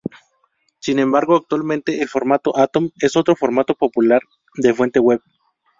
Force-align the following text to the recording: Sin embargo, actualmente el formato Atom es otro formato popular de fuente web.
Sin 0.79 0.97
embargo, 0.97 1.35
actualmente 1.35 2.01
el 2.01 2.09
formato 2.09 2.57
Atom 2.57 2.89
es 2.99 3.15
otro 3.15 3.35
formato 3.35 3.75
popular 3.75 4.21
de 4.55 4.73
fuente 4.73 4.99
web. 4.99 5.21